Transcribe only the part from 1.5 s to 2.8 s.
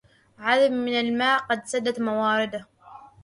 سدت موارده